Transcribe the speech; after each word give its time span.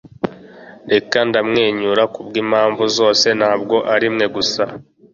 reka 0.93 1.17
ndamwenyure 1.29 2.03
kubwimpamvu 2.13 2.83
zose 2.97 3.27
ntabwo 3.39 3.75
arimwe 3.93 4.25
gusa 4.35 4.63